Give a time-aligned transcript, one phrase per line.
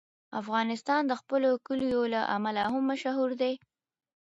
[0.41, 3.53] افغانستان د خپلو کلیو له امله هم مشهور دی.